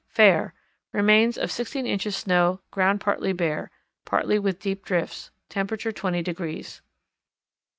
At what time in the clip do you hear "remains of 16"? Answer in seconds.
0.93-1.85